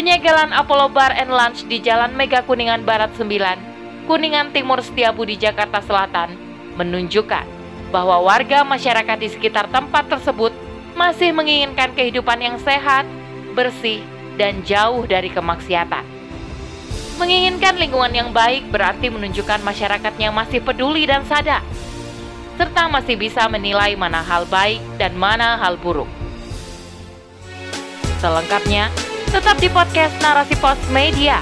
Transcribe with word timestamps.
penyegelan 0.00 0.56
Apollo 0.56 0.96
Bar 0.96 1.12
and 1.12 1.28
Lunch 1.28 1.68
di 1.68 1.76
Jalan 1.76 2.16
Mega 2.16 2.40
Kuningan 2.40 2.88
Barat 2.88 3.12
9, 3.20 4.08
Kuningan 4.08 4.48
Timur 4.48 4.80
Setiabudi 4.80 5.36
Jakarta 5.36 5.84
Selatan 5.84 6.32
menunjukkan 6.80 7.44
bahwa 7.92 8.24
warga 8.24 8.64
masyarakat 8.64 9.20
di 9.20 9.28
sekitar 9.28 9.68
tempat 9.68 10.08
tersebut 10.08 10.56
masih 10.96 11.36
menginginkan 11.36 11.92
kehidupan 11.92 12.40
yang 12.40 12.56
sehat, 12.64 13.04
bersih, 13.52 14.00
dan 14.40 14.64
jauh 14.64 15.04
dari 15.04 15.28
kemaksiatan. 15.28 16.08
Menginginkan 17.20 17.76
lingkungan 17.76 18.16
yang 18.16 18.32
baik 18.32 18.72
berarti 18.72 19.12
menunjukkan 19.12 19.60
masyarakatnya 19.60 20.32
masih 20.32 20.64
peduli 20.64 21.04
dan 21.04 21.28
sadar, 21.28 21.60
serta 22.56 22.88
masih 22.88 23.20
bisa 23.20 23.44
menilai 23.52 23.92
mana 24.00 24.24
hal 24.24 24.48
baik 24.48 24.80
dan 24.96 25.12
mana 25.12 25.60
hal 25.60 25.76
buruk. 25.76 26.08
Selengkapnya, 28.24 28.88
tetap 29.30 29.62
di 29.62 29.70
podcast 29.70 30.10
Narasi 30.18 30.58
Pos 30.58 30.74
Media. 30.90 31.38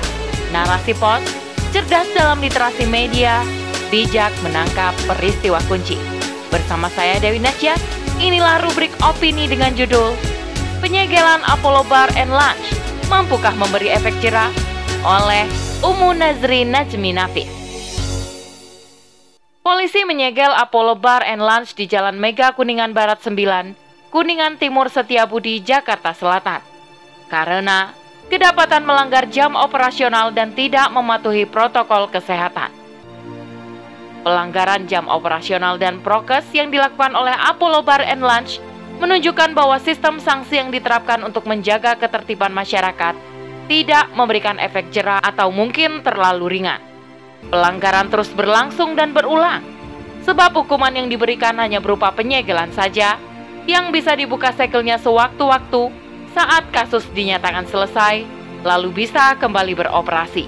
Narasi 0.52 0.92
Pos, 0.92 1.24
cerdas 1.72 2.04
dalam 2.12 2.36
literasi 2.36 2.84
media, 2.84 3.40
bijak 3.88 4.28
menangkap 4.44 4.92
peristiwa 5.08 5.56
kunci. 5.72 5.96
Bersama 6.52 6.92
saya 6.92 7.16
Dewi 7.16 7.40
Nasya, 7.40 7.80
inilah 8.20 8.60
rubrik 8.60 8.92
opini 9.00 9.48
dengan 9.48 9.72
judul 9.72 10.12
Penyegelan 10.84 11.40
Apollo 11.48 11.88
Bar 11.88 12.12
and 12.20 12.28
Lunch, 12.28 12.76
mampukah 13.08 13.56
memberi 13.56 13.88
efek 13.88 14.12
jerah? 14.20 14.52
Oleh 15.00 15.48
Umu 15.80 16.12
Nazri 16.12 16.68
Najmi 16.68 17.16
Nafis. 17.16 17.48
Polisi 19.64 20.04
menyegel 20.04 20.52
Apollo 20.52 21.00
Bar 21.00 21.24
and 21.24 21.40
Lunch 21.40 21.72
di 21.72 21.88
Jalan 21.88 22.20
Mega 22.20 22.52
Kuningan 22.52 22.92
Barat 22.92 23.24
9, 23.24 23.32
Kuningan 24.12 24.60
Timur 24.60 24.92
Setiabudi, 24.92 25.64
Jakarta 25.64 26.12
Selatan. 26.12 26.77
Karena 27.28 27.92
kedapatan 28.32 28.88
melanggar 28.88 29.28
jam 29.28 29.52
operasional 29.52 30.32
dan 30.32 30.56
tidak 30.56 30.88
mematuhi 30.92 31.44
protokol 31.44 32.08
kesehatan. 32.08 32.72
Pelanggaran 34.24 34.88
jam 34.88 35.08
operasional 35.08 35.76
dan 35.76 36.00
prokes 36.00 36.48
yang 36.52 36.72
dilakukan 36.72 37.12
oleh 37.12 37.32
Apollo 37.32 37.84
Bar 37.84 38.04
and 38.04 38.24
Lunch 38.24 38.60
menunjukkan 38.98 39.54
bahwa 39.54 39.78
sistem 39.78 40.18
sanksi 40.18 40.58
yang 40.58 40.74
diterapkan 40.74 41.22
untuk 41.22 41.46
menjaga 41.46 41.94
ketertiban 41.94 42.50
masyarakat 42.50 43.14
tidak 43.68 44.04
memberikan 44.16 44.56
efek 44.58 44.90
jerah 44.90 45.22
atau 45.22 45.52
mungkin 45.52 46.00
terlalu 46.02 46.58
ringan. 46.58 46.80
Pelanggaran 47.52 48.10
terus 48.10 48.32
berlangsung 48.34 48.98
dan 48.98 49.14
berulang, 49.14 49.62
sebab 50.26 50.50
hukuman 50.64 50.90
yang 50.90 51.06
diberikan 51.06 51.54
hanya 51.62 51.78
berupa 51.78 52.10
penyegelan 52.10 52.74
saja, 52.74 53.20
yang 53.68 53.94
bisa 53.94 54.16
dibuka 54.18 54.50
segelnya 54.56 54.98
sewaktu-waktu 54.98 56.07
saat 56.38 56.70
kasus 56.70 57.02
dinyatakan 57.18 57.66
selesai, 57.66 58.22
lalu 58.62 58.94
bisa 58.94 59.34
kembali 59.42 59.74
beroperasi. 59.74 60.46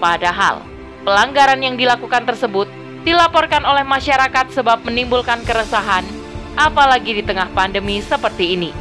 Padahal, 0.00 0.64
pelanggaran 1.04 1.60
yang 1.60 1.76
dilakukan 1.76 2.24
tersebut 2.24 2.64
dilaporkan 3.04 3.68
oleh 3.68 3.84
masyarakat 3.84 4.48
sebab 4.48 4.80
menimbulkan 4.88 5.44
keresahan, 5.44 6.08
apalagi 6.56 7.20
di 7.20 7.22
tengah 7.24 7.52
pandemi 7.52 8.00
seperti 8.00 8.56
ini. 8.56 8.72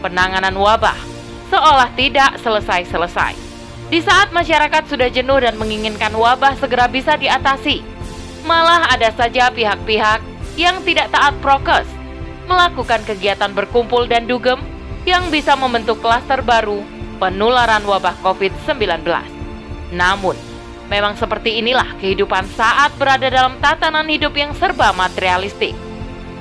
Penanganan 0.00 0.56
wabah 0.56 0.96
seolah 1.52 1.92
tidak 1.92 2.40
selesai-selesai. 2.40 3.36
Di 3.92 4.00
saat 4.00 4.32
masyarakat 4.32 4.88
sudah 4.88 5.12
jenuh 5.12 5.44
dan 5.44 5.60
menginginkan 5.60 6.16
wabah 6.16 6.56
segera 6.56 6.88
bisa 6.88 7.20
diatasi, 7.20 7.84
malah 8.48 8.88
ada 8.88 9.12
saja 9.12 9.52
pihak-pihak 9.52 10.24
yang 10.56 10.80
tidak 10.88 11.12
taat 11.12 11.36
prokes, 11.44 11.86
melakukan 12.48 13.04
kegiatan 13.04 13.52
berkumpul 13.52 14.08
dan 14.08 14.24
dugem 14.24 14.56
yang 15.06 15.30
bisa 15.30 15.54
membentuk 15.54 16.02
klaster 16.02 16.42
baru 16.42 16.82
penularan 17.22 17.86
wabah 17.86 18.18
COVID-19. 18.26 19.06
Namun, 19.94 20.34
memang 20.90 21.14
seperti 21.14 21.62
inilah 21.62 21.94
kehidupan 22.02 22.44
saat 22.58 22.90
berada 22.98 23.30
dalam 23.30 23.54
tatanan 23.62 24.10
hidup 24.10 24.34
yang 24.34 24.50
serba 24.58 24.90
materialistik. 24.90 25.78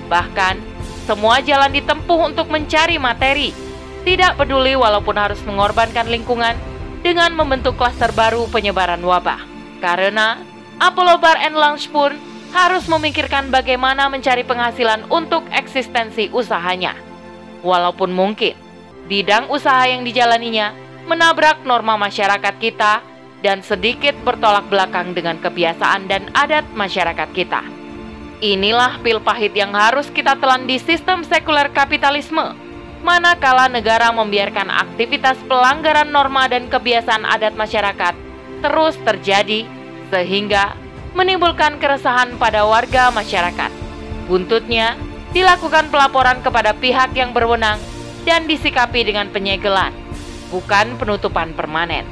Bahkan, 0.09 0.57
semua 1.05 1.45
jalan 1.45 1.69
ditempuh 1.69 2.33
untuk 2.33 2.49
mencari 2.49 2.97
materi, 2.97 3.53
tidak 4.01 4.41
peduli 4.41 4.73
walaupun 4.73 5.13
harus 5.13 5.37
mengorbankan 5.45 6.09
lingkungan 6.09 6.57
dengan 7.05 7.37
membentuk 7.37 7.77
klaster 7.77 8.09
baru 8.17 8.49
penyebaran 8.49 9.05
wabah. 9.05 9.45
Karena 9.77 10.41
Apollo 10.81 11.21
Bar 11.21 11.37
and 11.37 11.53
Lounge 11.53 11.85
pun 11.93 12.17
harus 12.49 12.89
memikirkan 12.89 13.53
bagaimana 13.53 14.09
mencari 14.09 14.41
penghasilan 14.41 15.05
untuk 15.13 15.45
eksistensi 15.53 16.33
usahanya. 16.33 17.04
Walaupun 17.65 18.13
mungkin 18.13 18.53
bidang 19.09 19.49
usaha 19.49 19.89
yang 19.89 20.05
dijalaninya 20.05 20.77
menabrak 21.09 21.65
norma 21.65 21.97
masyarakat 21.97 22.61
kita 22.61 23.01
dan 23.41 23.65
sedikit 23.65 24.13
bertolak 24.21 24.69
belakang 24.69 25.17
dengan 25.17 25.41
kebiasaan 25.41 26.05
dan 26.05 26.29
adat 26.37 26.65
masyarakat 26.77 27.29
kita. 27.33 27.61
Inilah 28.41 29.01
pil 29.01 29.17
pahit 29.17 29.57
yang 29.57 29.73
harus 29.73 30.13
kita 30.13 30.37
telan 30.37 30.69
di 30.69 30.77
sistem 30.77 31.25
sekuler 31.25 31.73
kapitalisme 31.73 32.53
manakala 33.05 33.69
negara 33.69 34.09
membiarkan 34.09 34.65
aktivitas 34.69 35.37
pelanggaran 35.45 36.09
norma 36.09 36.49
dan 36.49 36.65
kebiasaan 36.65 37.21
adat 37.21 37.53
masyarakat 37.53 38.17
terus 38.65 38.97
terjadi 39.05 39.69
sehingga 40.09 40.73
menimbulkan 41.13 41.77
keresahan 41.77 42.33
pada 42.41 42.65
warga 42.65 43.13
masyarakat. 43.13 43.69
Buntutnya, 44.25 44.97
dilakukan 45.35 45.91
pelaporan 45.91 46.39
kepada 46.39 46.71
pihak 46.71 47.11
yang 47.11 47.35
berwenang 47.35 47.75
dan 48.23 48.47
disikapi 48.47 49.03
dengan 49.03 49.27
penyegelan, 49.27 49.91
bukan 50.47 50.95
penutupan 50.95 51.51
permanen. 51.51 52.07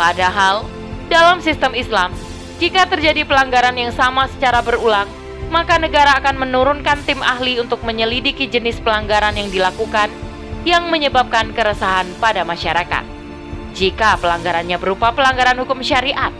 Padahal, 0.00 0.64
dalam 1.12 1.44
sistem 1.44 1.76
Islam, 1.76 2.16
jika 2.56 2.88
terjadi 2.88 3.28
pelanggaran 3.28 3.76
yang 3.76 3.92
sama 3.92 4.24
secara 4.32 4.64
berulang, 4.64 5.04
maka 5.52 5.76
negara 5.76 6.16
akan 6.16 6.48
menurunkan 6.48 7.04
tim 7.04 7.20
ahli 7.20 7.60
untuk 7.60 7.84
menyelidiki 7.84 8.48
jenis 8.48 8.80
pelanggaran 8.80 9.36
yang 9.36 9.52
dilakukan 9.52 10.08
yang 10.66 10.88
menyebabkan 10.90 11.54
keresahan 11.54 12.08
pada 12.18 12.42
masyarakat. 12.42 13.04
Jika 13.76 14.18
pelanggarannya 14.18 14.80
berupa 14.80 15.12
pelanggaran 15.12 15.60
hukum 15.62 15.84
syariat, 15.84 16.32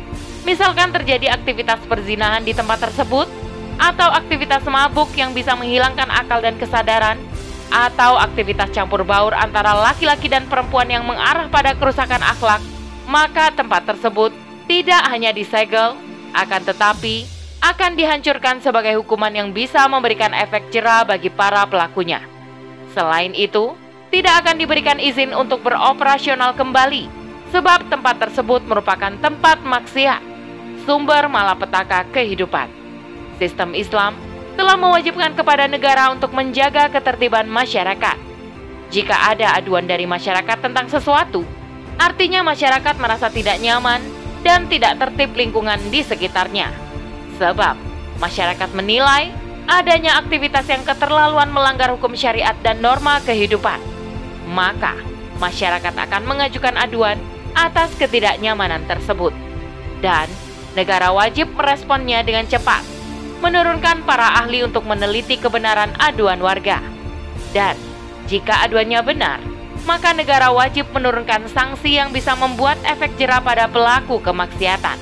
misalkan 0.42 0.90
terjadi 0.90 1.36
aktivitas 1.36 1.84
perzinahan 1.86 2.42
di 2.42 2.56
tempat 2.56 2.90
tersebut, 2.90 3.28
atau 3.76 4.08
aktivitas 4.12 4.64
mabuk 4.66 5.12
yang 5.16 5.36
bisa 5.36 5.52
menghilangkan 5.52 6.08
akal 6.08 6.40
dan 6.40 6.56
kesadaran, 6.56 7.20
atau 7.70 8.14
aktivitas 8.16 8.70
campur 8.70 9.02
baur 9.02 9.34
antara 9.34 9.74
laki-laki 9.74 10.30
dan 10.30 10.46
perempuan 10.46 10.86
yang 10.86 11.02
mengarah 11.02 11.50
pada 11.50 11.74
kerusakan 11.74 12.22
akhlak, 12.22 12.62
maka 13.10 13.50
tempat 13.52 13.84
tersebut 13.84 14.30
tidak 14.70 15.02
hanya 15.10 15.34
disegel, 15.34 15.98
akan 16.34 16.62
tetapi 16.62 17.26
akan 17.62 17.98
dihancurkan 17.98 18.62
sebagai 18.62 18.94
hukuman 19.00 19.32
yang 19.32 19.50
bisa 19.50 19.82
memberikan 19.90 20.30
efek 20.30 20.70
jerah 20.70 21.02
bagi 21.02 21.32
para 21.32 21.66
pelakunya. 21.66 22.22
Selain 22.94 23.34
itu, 23.34 23.74
tidak 24.14 24.46
akan 24.46 24.56
diberikan 24.56 25.02
izin 25.02 25.34
untuk 25.34 25.66
beroperasional 25.66 26.54
kembali, 26.54 27.10
sebab 27.50 27.90
tempat 27.90 28.22
tersebut 28.22 28.62
merupakan 28.64 29.10
tempat 29.18 29.58
maksiat, 29.66 30.22
sumber 30.86 31.26
malapetaka 31.26 32.06
kehidupan. 32.14 32.85
Sistem 33.36 33.76
Islam 33.76 34.16
telah 34.56 34.76
mewajibkan 34.80 35.36
kepada 35.36 35.68
negara 35.68 36.08
untuk 36.08 36.32
menjaga 36.32 36.88
ketertiban 36.88 37.44
masyarakat. 37.44 38.16
Jika 38.88 39.36
ada 39.36 39.52
aduan 39.58 39.84
dari 39.84 40.08
masyarakat 40.08 40.62
tentang 40.62 40.88
sesuatu, 40.88 41.44
artinya 42.00 42.40
masyarakat 42.40 42.96
merasa 42.96 43.28
tidak 43.28 43.60
nyaman 43.60 44.00
dan 44.40 44.64
tidak 44.70 44.96
tertib 44.96 45.34
lingkungan 45.34 45.80
di 45.90 46.06
sekitarnya 46.06 46.86
Sebab 47.36 47.76
masyarakat 48.16 48.70
menilai 48.72 49.28
adanya 49.68 50.16
aktivitas 50.16 50.64
yang 50.72 50.82
keterlaluan 50.86 51.52
melanggar 51.52 51.92
hukum 51.92 52.16
syariat 52.16 52.56
dan 52.64 52.80
norma 52.80 53.20
kehidupan. 53.20 53.76
Maka 54.48 54.96
masyarakat 55.36 55.92
akan 55.92 56.22
mengajukan 56.24 56.74
aduan 56.80 57.20
atas 57.52 57.92
ketidaknyamanan 58.00 58.88
tersebut. 58.88 59.36
Dan 60.00 60.28
negara 60.72 61.12
wajib 61.12 61.52
meresponnya 61.56 62.24
dengan 62.24 62.48
cepat, 62.48 62.84
menurunkan 63.44 64.04
para 64.08 64.40
ahli 64.40 64.64
untuk 64.64 64.84
meneliti 64.88 65.36
kebenaran 65.36 65.92
aduan 66.00 66.40
warga. 66.40 66.80
Dan 67.52 67.76
jika 68.26 68.64
aduannya 68.64 69.00
benar, 69.04 69.38
maka 69.86 70.10
negara 70.10 70.50
wajib 70.50 70.90
menurunkan 70.90 71.46
sanksi 71.46 71.96
yang 71.96 72.10
bisa 72.10 72.34
membuat 72.34 72.76
efek 72.82 73.14
jerah 73.16 73.38
pada 73.38 73.70
pelaku 73.70 74.18
kemaksiatan 74.18 74.98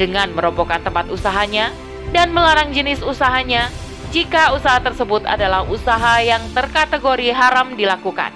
dengan 0.00 0.32
merobohkan 0.32 0.80
tempat 0.80 1.10
usahanya 1.12 1.74
dan 2.14 2.32
melarang 2.32 2.72
jenis 2.72 3.04
usahanya 3.04 3.68
jika 4.08 4.56
usaha 4.56 4.80
tersebut 4.80 5.28
adalah 5.28 5.68
usaha 5.68 6.24
yang 6.24 6.40
terkategori 6.56 7.28
haram 7.36 7.76
dilakukan. 7.76 8.32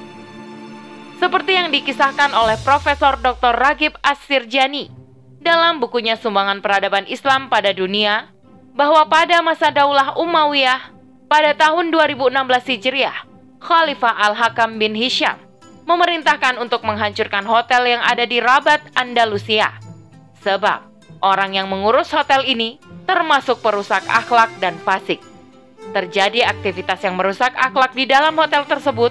Seperti 1.16 1.54
yang 1.56 1.72
dikisahkan 1.72 2.34
oleh 2.36 2.60
Profesor 2.60 3.16
Dr. 3.16 3.56
Ragib 3.56 3.96
Asirjani 4.04 4.90
dalam 5.40 5.80
bukunya 5.80 6.19
Sumbangan 6.19 6.60
Peradaban 6.60 7.06
Islam 7.08 7.48
pada 7.48 7.70
Dunia, 7.72 8.28
bahwa 8.72 9.04
pada 9.08 9.40
masa 9.44 9.69
Daulah 9.69 10.16
Umayyah 10.16 10.92
pada 11.28 11.56
tahun 11.56 11.92
2016 11.92 12.32
Hijriah, 12.76 13.16
Khalifah 13.60 14.32
Al-Hakam 14.32 14.76
bin 14.76 14.92
Hisham 14.96 15.40
memerintahkan 15.88 16.60
untuk 16.60 16.84
menghancurkan 16.86 17.44
hotel 17.44 17.96
yang 17.96 18.02
ada 18.04 18.24
di 18.28 18.38
Rabat, 18.38 18.80
Andalusia. 18.94 19.72
Sebab 20.44 20.88
orang 21.22 21.56
yang 21.56 21.66
mengurus 21.70 22.10
hotel 22.12 22.46
ini 22.46 22.78
termasuk 23.04 23.60
perusak 23.60 24.02
akhlak 24.06 24.50
dan 24.62 24.78
fasik. 24.82 25.20
Terjadi 25.92 26.46
aktivitas 26.48 27.02
yang 27.02 27.19
merusak 27.19 27.52
akhlak 27.58 27.92
di 27.92 28.06
dalam 28.06 28.32
hotel 28.38 28.64
tersebut, 28.64 29.10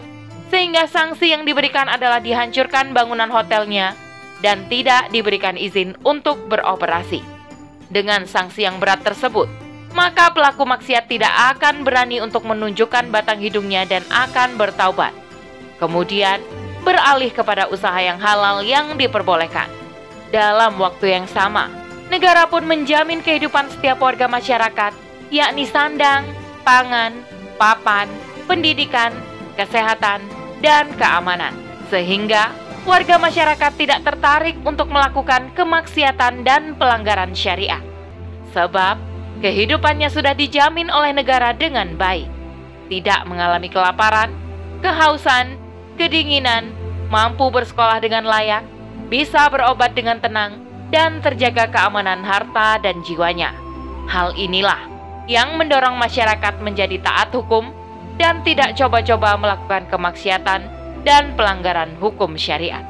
sehingga 0.49 0.87
sanksi 0.87 1.31
yang 1.31 1.43
diberikan 1.43 1.87
adalah 1.87 2.23
dihancurkan 2.23 2.95
bangunan 2.95 3.29
hotelnya 3.29 3.93
dan 4.39 4.65
tidak 4.71 5.11
diberikan 5.13 5.59
izin 5.59 5.93
untuk 6.01 6.49
beroperasi. 6.49 7.40
Dengan 7.91 8.23
sanksi 8.23 8.63
yang 8.63 8.79
berat 8.79 9.03
tersebut, 9.03 9.51
maka 9.91 10.31
pelaku 10.31 10.63
maksiat 10.63 11.11
tidak 11.11 11.35
akan 11.55 11.83
berani 11.83 12.23
untuk 12.23 12.47
menunjukkan 12.47 13.11
batang 13.11 13.43
hidungnya 13.43 13.83
dan 13.83 14.07
akan 14.07 14.55
bertaubat. 14.55 15.11
Kemudian, 15.75 16.39
beralih 16.87 17.29
kepada 17.35 17.67
usaha 17.67 17.99
yang 17.99 18.15
halal 18.15 18.63
yang 18.63 18.95
diperbolehkan. 18.95 19.67
Dalam 20.31 20.79
waktu 20.79 21.19
yang 21.19 21.27
sama, 21.27 21.67
negara 22.07 22.47
pun 22.47 22.63
menjamin 22.63 23.19
kehidupan 23.19 23.67
setiap 23.75 23.99
warga 23.99 24.31
masyarakat, 24.31 24.95
yakni 25.27 25.67
sandang, 25.67 26.23
pangan, 26.63 27.11
papan, 27.59 28.07
pendidikan, 28.47 29.11
kesehatan, 29.59 30.23
dan 30.63 30.87
keamanan. 30.95 31.51
Sehingga 31.91 32.55
warga 32.81 33.21
masyarakat 33.21 33.71
tidak 33.77 33.99
tertarik 34.01 34.57
untuk 34.65 34.89
melakukan 34.89 35.53
kemaksiatan 35.53 36.41
dan 36.41 36.73
pelanggaran 36.77 37.33
syariat. 37.37 37.81
Sebab 38.51 38.97
kehidupannya 39.39 40.09
sudah 40.09 40.33
dijamin 40.33 40.89
oleh 40.89 41.13
negara 41.13 41.53
dengan 41.53 41.93
baik. 41.95 42.27
Tidak 42.91 43.23
mengalami 43.29 43.71
kelaparan, 43.71 44.33
kehausan, 44.83 45.55
kedinginan, 45.95 46.73
mampu 47.07 47.47
bersekolah 47.47 48.03
dengan 48.03 48.27
layak, 48.27 48.65
bisa 49.07 49.47
berobat 49.47 49.95
dengan 49.95 50.19
tenang, 50.19 50.59
dan 50.91 51.23
terjaga 51.23 51.71
keamanan 51.71 52.19
harta 52.25 52.81
dan 52.83 52.99
jiwanya. 53.07 53.55
Hal 54.11 54.35
inilah 54.35 54.91
yang 55.29 55.55
mendorong 55.55 55.95
masyarakat 55.95 56.59
menjadi 56.59 56.99
taat 56.99 57.31
hukum 57.31 57.71
dan 58.19 58.43
tidak 58.43 58.75
coba-coba 58.75 59.39
melakukan 59.39 59.87
kemaksiatan 59.87 60.80
dan 61.01 61.33
pelanggaran 61.33 61.97
hukum 61.97 62.37
syariat. 62.37 62.85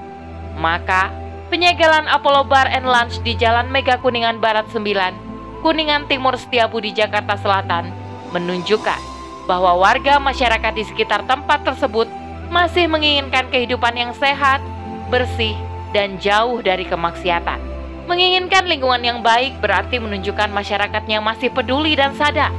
Maka, 0.59 1.11
penyegelan 1.47 2.07
Apollo 2.07 2.47
Bar 2.51 2.67
and 2.67 2.87
Lunch 2.87 3.19
di 3.23 3.35
Jalan 3.35 3.71
Mega 3.71 3.99
Kuningan 3.99 4.43
Barat 4.43 4.67
9, 4.71 5.63
Kuningan 5.63 6.09
Timur 6.09 6.35
Setiabudi 6.35 6.91
Jakarta 6.91 7.37
Selatan 7.37 7.93
menunjukkan 8.33 8.99
bahwa 9.45 9.77
warga 9.77 10.17
masyarakat 10.17 10.73
di 10.73 10.83
sekitar 10.87 11.27
tempat 11.27 11.61
tersebut 11.67 12.07
masih 12.51 12.87
menginginkan 12.87 13.47
kehidupan 13.47 13.95
yang 13.95 14.11
sehat, 14.15 14.59
bersih, 15.07 15.55
dan 15.95 16.19
jauh 16.19 16.59
dari 16.59 16.83
kemaksiatan. 16.87 17.59
Menginginkan 18.09 18.67
lingkungan 18.67 19.03
yang 19.03 19.19
baik 19.23 19.55
berarti 19.63 20.01
menunjukkan 20.01 20.51
masyarakatnya 20.51 21.23
masih 21.23 21.47
peduli 21.53 21.95
dan 21.95 22.11
sadar, 22.17 22.51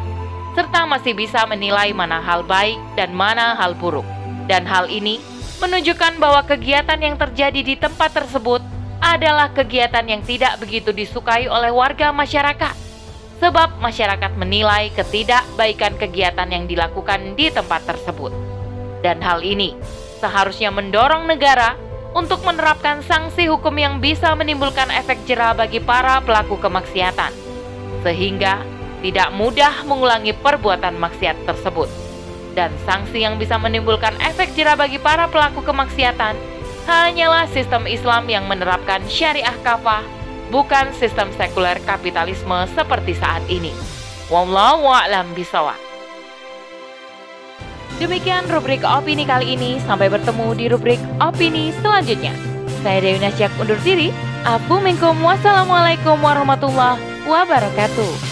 serta 0.57 0.89
masih 0.89 1.13
bisa 1.13 1.45
menilai 1.45 1.93
mana 1.93 2.21
hal 2.25 2.41
baik 2.45 2.79
dan 2.97 3.13
mana 3.13 3.57
hal 3.57 3.77
buruk. 3.77 4.07
Dan 4.49 4.65
hal 4.65 4.89
ini 4.89 5.21
menunjukkan 5.63 6.19
bahwa 6.19 6.43
kegiatan 6.43 6.99
yang 6.99 7.15
terjadi 7.15 7.61
di 7.63 7.79
tempat 7.79 8.11
tersebut 8.11 8.59
adalah 8.99 9.55
kegiatan 9.55 10.03
yang 10.03 10.19
tidak 10.27 10.59
begitu 10.59 10.91
disukai 10.91 11.47
oleh 11.47 11.71
warga 11.71 12.11
masyarakat. 12.11 12.75
Sebab 13.39 13.79
masyarakat 13.79 14.39
menilai 14.39 14.91
ketidakbaikan 14.95 15.99
kegiatan 15.99 16.47
yang 16.51 16.67
dilakukan 16.67 17.39
di 17.39 17.51
tempat 17.51 17.87
tersebut. 17.87 18.35
Dan 19.03 19.23
hal 19.23 19.43
ini 19.43 19.75
seharusnya 20.19 20.71
mendorong 20.75 21.27
negara 21.31 21.75
untuk 22.15 22.43
menerapkan 22.47 23.03
sanksi 23.03 23.51
hukum 23.51 23.75
yang 23.79 23.99
bisa 23.99 24.35
menimbulkan 24.35 24.91
efek 24.95 25.19
jerah 25.27 25.55
bagi 25.55 25.83
para 25.83 26.23
pelaku 26.23 26.59
kemaksiatan, 26.59 27.35
sehingga 28.07 28.63
tidak 29.03 29.35
mudah 29.35 29.83
mengulangi 29.91 30.31
perbuatan 30.39 30.95
maksiat 31.03 31.43
tersebut 31.43 32.02
dan 32.53 32.73
sanksi 32.85 33.25
yang 33.25 33.41
bisa 33.41 33.57
menimbulkan 33.57 34.17
efek 34.23 34.53
jerah 34.55 34.77
bagi 34.77 35.01
para 35.01 35.29
pelaku 35.29 35.65
kemaksiatan 35.65 36.37
hanyalah 36.87 37.47
sistem 37.51 37.87
Islam 37.87 38.27
yang 38.27 38.45
menerapkan 38.51 39.03
syariah 39.07 39.55
kafah, 39.63 40.03
bukan 40.51 40.91
sistem 40.97 41.31
sekuler 41.39 41.79
kapitalisme 41.87 42.67
seperti 42.75 43.15
saat 43.15 43.43
ini. 43.47 43.71
Wallahu 44.33 44.89
a'lam 44.89 45.31
bisawab. 45.37 45.79
Demikian 48.01 48.49
rubrik 48.51 48.83
opini 48.83 49.23
kali 49.23 49.55
ini. 49.55 49.79
Sampai 49.85 50.11
bertemu 50.11 50.57
di 50.59 50.65
rubrik 50.67 50.99
opini 51.23 51.71
selanjutnya. 51.85 52.35
Saya 52.83 52.99
Dewi 52.99 53.23
Nasyak 53.23 53.55
undur 53.63 53.79
diri. 53.85 54.11
Assalamualaikum 54.43 56.19
warahmatullahi 56.19 56.99
wabarakatuh. 57.31 58.32